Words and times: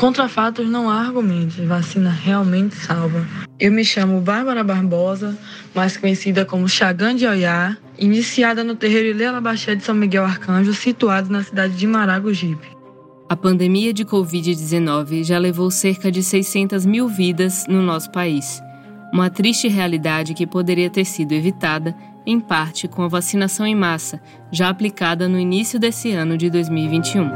Contra 0.00 0.30
fatos 0.30 0.66
não 0.66 0.88
há 0.88 0.98
argumentos, 0.98 1.56
vacina 1.56 2.08
realmente 2.08 2.74
salva. 2.74 3.22
Eu 3.58 3.70
me 3.70 3.84
chamo 3.84 4.18
Bárbara 4.18 4.64
Barbosa, 4.64 5.36
mais 5.74 5.98
conhecida 5.98 6.42
como 6.42 6.66
Chagã 6.66 7.14
de 7.14 7.26
Oiá, 7.26 7.76
iniciada 7.98 8.64
no 8.64 8.74
terreiro 8.74 9.08
Ilela 9.10 9.42
Baxé 9.42 9.74
de 9.74 9.84
São 9.84 9.94
Miguel 9.94 10.24
Arcanjo, 10.24 10.72
situado 10.72 11.30
na 11.30 11.42
cidade 11.42 11.74
de 11.74 11.86
Maragogipe. 11.86 12.66
A 13.28 13.36
pandemia 13.36 13.92
de 13.92 14.06
Covid-19 14.06 15.22
já 15.22 15.38
levou 15.38 15.70
cerca 15.70 16.10
de 16.10 16.22
600 16.22 16.86
mil 16.86 17.06
vidas 17.06 17.66
no 17.68 17.82
nosso 17.82 18.10
país. 18.10 18.58
Uma 19.12 19.28
triste 19.28 19.68
realidade 19.68 20.32
que 20.32 20.46
poderia 20.46 20.88
ter 20.88 21.04
sido 21.04 21.32
evitada, 21.32 21.94
em 22.24 22.40
parte, 22.40 22.88
com 22.88 23.02
a 23.02 23.08
vacinação 23.08 23.66
em 23.66 23.74
massa, 23.74 24.18
já 24.50 24.70
aplicada 24.70 25.28
no 25.28 25.38
início 25.38 25.78
desse 25.78 26.10
ano 26.10 26.38
de 26.38 26.48
2021. 26.48 27.28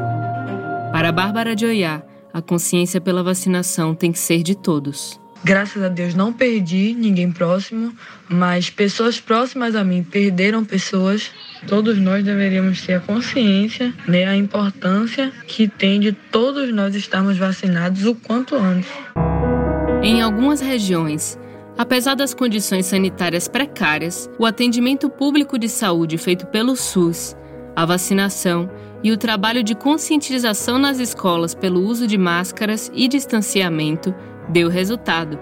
Para 0.90 1.12
Bárbara 1.12 1.54
de 1.54 1.66
Oiá, 1.66 2.02
a 2.34 2.42
consciência 2.42 3.00
pela 3.00 3.22
vacinação 3.22 3.94
tem 3.94 4.10
que 4.10 4.18
ser 4.18 4.42
de 4.42 4.56
todos. 4.56 5.20
Graças 5.44 5.80
a 5.82 5.88
Deus 5.88 6.14
não 6.14 6.32
perdi 6.32 6.92
ninguém 6.98 7.30
próximo, 7.30 7.94
mas 8.28 8.70
pessoas 8.70 9.20
próximas 9.20 9.76
a 9.76 9.84
mim 9.84 10.02
perderam 10.02 10.64
pessoas. 10.64 11.30
Todos 11.68 11.96
nós 11.98 12.24
deveríamos 12.24 12.82
ter 12.82 12.94
a 12.94 13.00
consciência, 13.00 13.94
né, 14.08 14.24
a 14.24 14.34
importância 14.34 15.30
que 15.46 15.68
tem 15.68 16.00
de 16.00 16.12
todos 16.12 16.74
nós 16.74 16.96
estarmos 16.96 17.38
vacinados 17.38 18.04
o 18.04 18.16
quanto 18.16 18.56
antes. 18.56 18.90
Em 20.02 20.20
algumas 20.20 20.60
regiões, 20.60 21.38
apesar 21.78 22.16
das 22.16 22.34
condições 22.34 22.86
sanitárias 22.86 23.46
precárias, 23.46 24.28
o 24.38 24.46
atendimento 24.46 25.08
público 25.08 25.56
de 25.56 25.68
saúde 25.68 26.18
feito 26.18 26.46
pelo 26.46 26.74
SUS, 26.74 27.36
a 27.74 27.84
vacinação 27.84 28.70
e 29.02 29.12
o 29.12 29.16
trabalho 29.16 29.62
de 29.62 29.74
conscientização 29.74 30.78
nas 30.78 30.98
escolas 30.98 31.54
pelo 31.54 31.80
uso 31.80 32.06
de 32.06 32.16
máscaras 32.16 32.90
e 32.94 33.06
distanciamento 33.06 34.14
deu 34.48 34.68
resultado, 34.68 35.38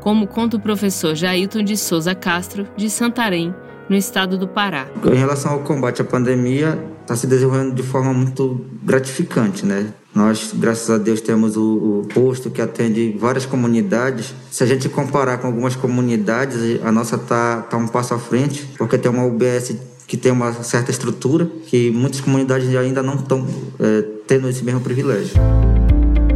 como 0.00 0.26
conta 0.26 0.56
o 0.56 0.60
professor 0.60 1.14
Jailton 1.14 1.62
de 1.62 1.76
Souza 1.76 2.14
Castro, 2.14 2.66
de 2.76 2.88
Santarém, 2.88 3.54
no 3.88 3.96
estado 3.96 4.38
do 4.38 4.48
Pará. 4.48 4.86
Em 5.04 5.16
relação 5.16 5.52
ao 5.52 5.60
combate 5.60 6.00
à 6.00 6.04
pandemia, 6.04 6.82
está 7.02 7.14
se 7.16 7.26
desenvolvendo 7.26 7.74
de 7.74 7.82
forma 7.82 8.12
muito 8.12 8.64
gratificante, 8.82 9.66
né? 9.66 9.92
Nós, 10.14 10.52
graças 10.54 10.90
a 10.90 10.98
Deus, 10.98 11.20
temos 11.20 11.56
o, 11.56 12.00
o, 12.02 12.08
posto 12.12 12.50
que 12.50 12.60
atende 12.60 13.16
várias 13.18 13.46
comunidades. 13.46 14.34
Se 14.50 14.62
a 14.62 14.66
gente 14.66 14.88
comparar 14.88 15.38
com 15.38 15.46
algumas 15.46 15.74
comunidades, 15.74 16.80
a 16.84 16.92
nossa 16.92 17.16
está 17.16 17.62
tá 17.62 17.78
um 17.78 17.88
passo 17.88 18.12
à 18.12 18.18
frente, 18.18 18.68
porque 18.76 18.98
tem 18.98 19.10
uma 19.10 19.24
UBS 19.24 19.74
que 20.06 20.16
tem 20.16 20.32
uma 20.32 20.52
certa 20.62 20.90
estrutura, 20.90 21.46
que 21.66 21.90
muitas 21.90 22.20
comunidades 22.20 22.74
ainda 22.74 23.02
não 23.02 23.14
estão 23.14 23.46
é, 23.80 24.02
tendo 24.26 24.48
esse 24.48 24.64
mesmo 24.64 24.80
privilégio. 24.80 25.34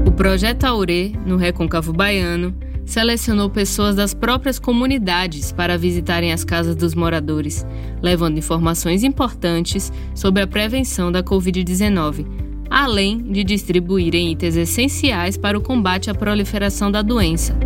O 0.07 0.13
projeto 0.13 0.65
Aure, 0.65 1.19
no 1.27 1.37
Recôncavo 1.37 1.93
Baiano, 1.93 2.55
selecionou 2.87 3.51
pessoas 3.51 3.97
das 3.97 4.15
próprias 4.15 4.59
comunidades 4.59 5.51
para 5.51 5.77
visitarem 5.77 6.33
as 6.33 6.45
casas 6.45 6.77
dos 6.77 6.95
moradores, 6.95 7.67
levando 8.01 8.39
informações 8.39 9.03
importantes 9.03 9.93
sobre 10.15 10.43
a 10.43 10.47
prevenção 10.47 11.11
da 11.11 11.23
Covid-19, 11.23 12.25
além 12.71 13.19
de 13.19 13.43
distribuírem 13.43 14.33
itens 14.33 14.57
essenciais 14.57 15.37
para 15.37 15.59
o 15.59 15.61
combate 15.61 16.09
à 16.09 16.15
proliferação 16.15 16.91
da 16.91 17.03
doença. 17.03 17.57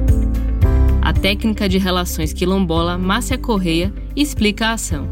A 1.02 1.12
técnica 1.12 1.68
de 1.68 1.78
relações 1.78 2.32
quilombola 2.32 2.96
Márcia 2.96 3.36
Correia 3.36 3.92
explica 4.16 4.68
a 4.68 4.72
ação. 4.72 5.08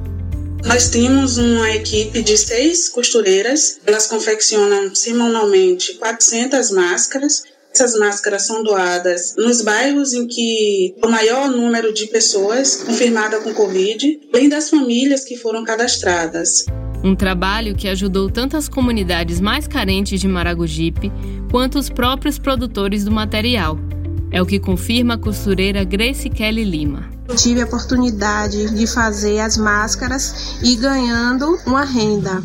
Nós 0.66 0.88
temos 0.88 1.38
uma 1.38 1.70
equipe 1.70 2.22
de 2.22 2.36
seis 2.36 2.88
costureiras. 2.88 3.80
Elas 3.86 4.06
confeccionam 4.06 4.94
semanalmente 4.94 5.94
400 5.94 6.70
máscaras. 6.70 7.42
Essas 7.72 7.98
máscaras 7.98 8.46
são 8.46 8.62
doadas 8.62 9.34
nos 9.36 9.62
bairros 9.62 10.12
em 10.12 10.26
que 10.26 10.94
o 11.02 11.08
maior 11.08 11.48
número 11.50 11.92
de 11.92 12.06
pessoas 12.06 12.76
confirmada 12.76 13.40
com 13.40 13.54
Covid, 13.54 14.20
além 14.32 14.48
das 14.48 14.68
famílias 14.68 15.24
que 15.24 15.36
foram 15.36 15.64
cadastradas. 15.64 16.64
Um 17.04 17.14
trabalho 17.14 17.76
que 17.76 17.86
ajudou 17.86 18.28
tanto 18.28 18.56
as 18.56 18.68
comunidades 18.68 19.40
mais 19.40 19.68
carentes 19.68 20.20
de 20.20 20.26
Maragogipe 20.26 21.12
quanto 21.50 21.78
os 21.78 21.88
próprios 21.88 22.38
produtores 22.38 23.04
do 23.04 23.10
material. 23.10 23.78
É 24.32 24.42
o 24.42 24.46
que 24.46 24.58
confirma 24.58 25.14
a 25.14 25.18
costureira 25.18 25.84
Grace 25.84 26.28
Kelly 26.28 26.64
Lima. 26.64 27.17
Tive 27.36 27.62
a 27.62 27.64
oportunidade 27.64 28.74
de 28.74 28.86
fazer 28.86 29.40
as 29.40 29.56
máscaras 29.56 30.58
e 30.62 30.74
ganhando 30.76 31.58
uma 31.66 31.84
renda. 31.84 32.42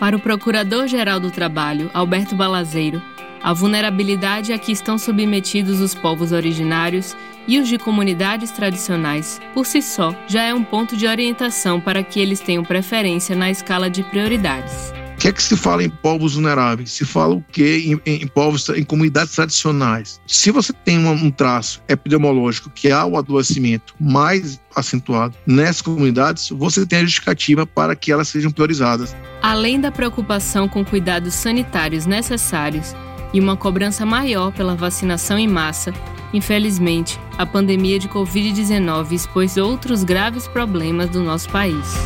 Para 0.00 0.16
o 0.16 0.20
Procurador-Geral 0.20 1.20
do 1.20 1.30
Trabalho, 1.30 1.90
Alberto 1.94 2.34
Balazeiro, 2.34 3.02
a 3.42 3.52
vulnerabilidade 3.52 4.52
a 4.52 4.58
que 4.58 4.72
estão 4.72 4.98
submetidos 4.98 5.80
os 5.80 5.94
povos 5.94 6.32
originários 6.32 7.14
e 7.46 7.58
os 7.58 7.68
de 7.68 7.78
comunidades 7.78 8.50
tradicionais, 8.50 9.40
por 9.52 9.66
si 9.66 9.82
só, 9.82 10.14
já 10.26 10.42
é 10.42 10.54
um 10.54 10.64
ponto 10.64 10.96
de 10.96 11.06
orientação 11.06 11.80
para 11.80 12.02
que 12.02 12.18
eles 12.18 12.40
tenham 12.40 12.64
preferência 12.64 13.36
na 13.36 13.50
escala 13.50 13.90
de 13.90 14.02
prioridades 14.02 14.92
que 15.24 15.28
é 15.28 15.32
que 15.32 15.42
se 15.42 15.56
fala 15.56 15.82
em 15.82 15.88
povos 15.88 16.34
vulneráveis? 16.34 16.92
Se 16.92 17.02
fala 17.02 17.36
o 17.36 17.42
que 17.50 17.78
em, 17.78 18.00
em, 18.04 18.26
povos, 18.26 18.68
em 18.68 18.84
comunidades 18.84 19.34
tradicionais? 19.34 20.20
Se 20.26 20.50
você 20.50 20.70
tem 20.70 20.98
um, 20.98 21.10
um 21.12 21.30
traço 21.30 21.82
epidemiológico 21.88 22.68
que 22.68 22.90
há 22.90 23.06
o 23.06 23.16
adoecimento 23.16 23.94
mais 23.98 24.60
acentuado 24.76 25.34
nessas 25.46 25.80
comunidades, 25.80 26.50
você 26.50 26.84
tem 26.84 26.98
a 26.98 27.04
justificativa 27.04 27.66
para 27.66 27.96
que 27.96 28.12
elas 28.12 28.28
sejam 28.28 28.50
priorizadas. 28.50 29.16
Além 29.40 29.80
da 29.80 29.90
preocupação 29.90 30.68
com 30.68 30.84
cuidados 30.84 31.32
sanitários 31.32 32.04
necessários 32.04 32.94
e 33.32 33.40
uma 33.40 33.56
cobrança 33.56 34.04
maior 34.04 34.52
pela 34.52 34.76
vacinação 34.76 35.38
em 35.38 35.48
massa, 35.48 35.90
infelizmente, 36.34 37.18
a 37.38 37.46
pandemia 37.46 37.98
de 37.98 38.10
Covid-19 38.10 39.12
expôs 39.12 39.56
outros 39.56 40.04
graves 40.04 40.46
problemas 40.46 41.08
do 41.08 41.22
nosso 41.22 41.48
país. 41.48 41.96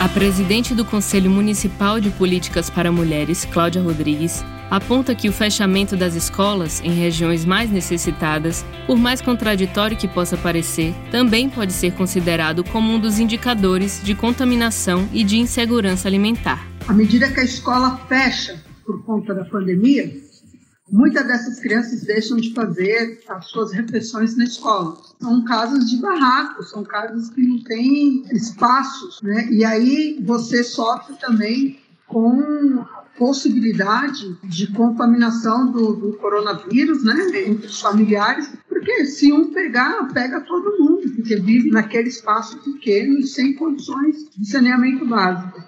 A 0.00 0.08
presidente 0.08 0.76
do 0.76 0.84
Conselho 0.84 1.28
Municipal 1.28 1.98
de 1.98 2.08
Políticas 2.10 2.70
para 2.70 2.92
Mulheres, 2.92 3.44
Cláudia 3.44 3.82
Rodrigues, 3.82 4.44
aponta 4.70 5.12
que 5.12 5.28
o 5.28 5.32
fechamento 5.32 5.96
das 5.96 6.14
escolas 6.14 6.80
em 6.84 6.92
regiões 6.92 7.44
mais 7.44 7.68
necessitadas, 7.68 8.64
por 8.86 8.96
mais 8.96 9.20
contraditório 9.20 9.96
que 9.96 10.06
possa 10.06 10.36
parecer, 10.36 10.94
também 11.10 11.50
pode 11.50 11.72
ser 11.72 11.94
considerado 11.94 12.62
como 12.62 12.92
um 12.92 13.00
dos 13.00 13.18
indicadores 13.18 14.00
de 14.04 14.14
contaminação 14.14 15.08
e 15.12 15.24
de 15.24 15.36
insegurança 15.38 16.06
alimentar. 16.06 16.64
À 16.86 16.92
medida 16.92 17.28
que 17.32 17.40
a 17.40 17.44
escola 17.44 17.96
fecha 18.08 18.62
por 18.86 19.02
conta 19.02 19.34
da 19.34 19.44
pandemia, 19.46 20.27
Muitas 20.90 21.26
dessas 21.26 21.60
crianças 21.60 22.02
deixam 22.02 22.38
de 22.38 22.54
fazer 22.54 23.20
as 23.28 23.46
suas 23.46 23.72
refeições 23.72 24.36
na 24.36 24.44
escola. 24.44 24.96
São 25.20 25.44
casos 25.44 25.90
de 25.90 25.98
barracos, 25.98 26.70
são 26.70 26.82
casos 26.82 27.28
que 27.28 27.42
não 27.42 27.62
têm 27.62 28.24
espaços, 28.32 29.20
né? 29.22 29.48
E 29.50 29.64
aí 29.64 30.18
você 30.24 30.64
sofre 30.64 31.16
também 31.16 31.78
com 32.06 32.80
a 32.80 33.04
possibilidade 33.18 34.34
de 34.44 34.72
contaminação 34.72 35.70
do, 35.70 35.94
do 35.94 36.12
coronavírus, 36.14 37.04
né? 37.04 37.14
Entre 37.46 37.66
os 37.66 37.80
familiares, 37.80 38.50
porque 38.66 39.04
se 39.04 39.30
um 39.30 39.52
pegar, 39.52 40.08
pega 40.14 40.40
todo 40.40 40.78
mundo, 40.82 41.10
porque 41.16 41.36
vive 41.36 41.70
naquele 41.70 42.08
espaço 42.08 42.56
pequeno 42.58 43.18
e 43.18 43.26
sem 43.26 43.52
condições 43.54 44.26
de 44.34 44.50
saneamento 44.50 45.04
básico. 45.04 45.60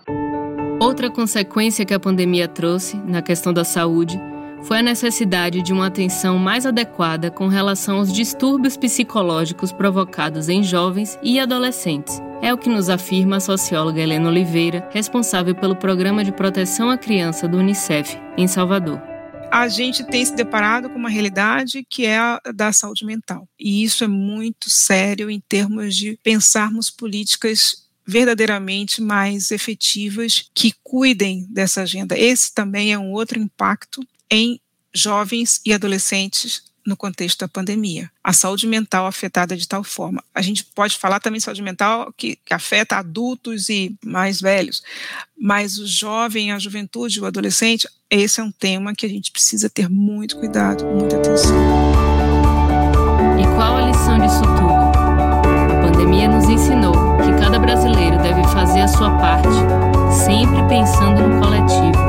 Outra 0.80 1.10
consequência 1.10 1.84
que 1.84 1.92
a 1.92 2.00
pandemia 2.00 2.48
trouxe 2.48 2.96
na 2.96 3.20
questão 3.20 3.52
da 3.52 3.64
saúde 3.64 4.18
foi 4.62 4.78
a 4.78 4.82
necessidade 4.82 5.62
de 5.62 5.72
uma 5.72 5.86
atenção 5.86 6.38
mais 6.38 6.66
adequada 6.66 7.30
com 7.30 7.48
relação 7.48 7.98
aos 7.98 8.12
distúrbios 8.12 8.76
psicológicos 8.76 9.72
provocados 9.72 10.48
em 10.48 10.62
jovens 10.62 11.18
e 11.22 11.40
adolescentes. 11.40 12.20
É 12.42 12.52
o 12.52 12.58
que 12.58 12.68
nos 12.68 12.88
afirma 12.88 13.36
a 13.36 13.40
socióloga 13.40 14.00
Helena 14.00 14.28
Oliveira, 14.28 14.88
responsável 14.92 15.54
pelo 15.54 15.76
Programa 15.76 16.24
de 16.24 16.32
Proteção 16.32 16.90
à 16.90 16.96
Criança 16.96 17.46
do 17.46 17.58
Unicef, 17.58 18.16
em 18.36 18.46
Salvador 18.46 19.10
a 19.50 19.66
gente 19.66 20.04
tem 20.04 20.24
se 20.24 20.34
deparado 20.34 20.88
com 20.88 20.96
uma 20.96 21.10
realidade 21.10 21.84
que 21.90 22.06
é 22.06 22.18
a 22.18 22.40
da 22.54 22.72
saúde 22.72 23.04
mental. 23.04 23.48
E 23.58 23.82
isso 23.82 24.04
é 24.04 24.06
muito 24.06 24.70
sério 24.70 25.28
em 25.28 25.40
termos 25.40 25.96
de 25.96 26.18
pensarmos 26.22 26.88
políticas 26.88 27.88
verdadeiramente 28.06 29.02
mais 29.02 29.50
efetivas 29.50 30.48
que 30.54 30.72
cuidem 30.82 31.46
dessa 31.50 31.82
agenda. 31.82 32.18
Esse 32.18 32.54
também 32.54 32.92
é 32.92 32.98
um 32.98 33.12
outro 33.12 33.38
impacto 33.38 34.00
em 34.30 34.60
jovens 34.94 35.60
e 35.64 35.72
adolescentes 35.72 36.62
no 36.86 36.96
contexto 36.96 37.40
da 37.40 37.48
pandemia. 37.48 38.10
A 38.22 38.32
saúde 38.32 38.66
mental 38.66 39.06
afetada 39.06 39.56
de 39.56 39.66
tal 39.68 39.84
forma. 39.84 40.22
A 40.34 40.42
gente 40.42 40.64
pode 40.64 40.96
falar 40.96 41.20
também 41.20 41.40
saúde 41.40 41.62
mental 41.62 42.12
que, 42.16 42.38
que, 42.44 42.54
afeta 42.54 42.96
adultos 42.96 43.68
e 43.68 43.94
mais 44.04 44.40
velhos, 44.40 44.82
mas 45.38 45.78
o 45.78 45.86
jovem, 45.86 46.52
a 46.52 46.58
juventude, 46.58 47.20
o 47.20 47.26
adolescente, 47.26 47.88
esse 48.08 48.40
é 48.40 48.42
um 48.42 48.50
tema 48.50 48.94
que 48.94 49.06
a 49.06 49.08
gente 49.08 49.30
precisa 49.30 49.68
ter 49.68 49.88
muito 49.88 50.36
cuidado, 50.38 50.84
muita 50.86 51.16
atenção. 51.16 51.54
E 53.38 53.44
qual 53.54 53.76
a 53.76 53.88
lição 53.88 54.18
disso 54.18 54.42
tudo? 54.42 54.90
A 55.70 55.82
pandemia 55.82 56.28
nos 56.28 56.44
ensinou 56.44 56.92
que 57.18 57.40
cada 57.40 57.58
brasileiro 57.58 58.18
deve 58.18 58.42
fazer 58.48 58.80
a 58.80 58.88
sua 58.88 59.16
parte, 59.18 59.48
sempre 60.24 60.66
pensando 60.68 61.28
no 61.28 61.40
coletivo 61.40 61.99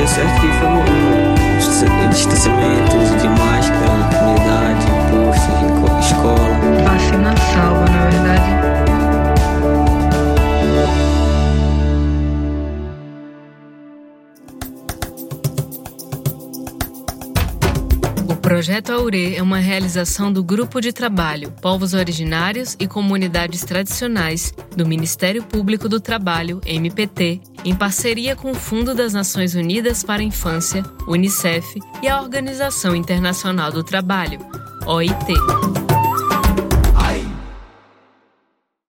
deu 0.00 0.08
certo 0.08 0.40
que 0.40 0.48
foi 0.54 0.68
no 0.68 2.08
Distanciamento, 2.08 2.96
uso 2.96 3.16
de 3.18 3.28
máscara, 3.28 4.08
unidade, 4.24 4.86
posto, 5.10 5.79
projeto 18.50 18.90
Aure 18.90 19.36
é 19.36 19.40
uma 19.40 19.58
realização 19.58 20.32
do 20.32 20.42
Grupo 20.42 20.80
de 20.80 20.92
Trabalho 20.92 21.52
Povos 21.62 21.94
Originários 21.94 22.76
e 22.80 22.88
Comunidades 22.88 23.60
Tradicionais 23.60 24.52
do 24.76 24.84
Ministério 24.84 25.44
Público 25.44 25.88
do 25.88 26.00
Trabalho, 26.00 26.60
MPT, 26.66 27.40
em 27.64 27.76
parceria 27.76 28.34
com 28.34 28.50
o 28.50 28.54
Fundo 28.56 28.92
das 28.92 29.12
Nações 29.12 29.54
Unidas 29.54 30.02
para 30.02 30.20
a 30.20 30.24
Infância, 30.24 30.82
Unicef 31.06 31.78
e 32.02 32.08
a 32.08 32.20
Organização 32.20 32.96
Internacional 32.96 33.70
do 33.70 33.84
Trabalho, 33.84 34.40
OIT. 34.84 35.79